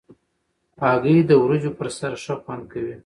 [0.81, 2.95] هګۍ د وریجو پر سر ښه خوند کوي.